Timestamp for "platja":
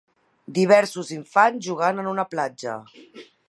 2.35-2.79